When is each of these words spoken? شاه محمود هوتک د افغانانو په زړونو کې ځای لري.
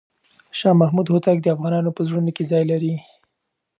شاه 0.57 0.75
محمود 0.81 1.07
هوتک 1.11 1.37
د 1.41 1.47
افغانانو 1.55 1.95
په 1.97 2.01
زړونو 2.07 2.31
کې 2.35 2.43
ځای 2.51 2.63
لري. 2.71 2.93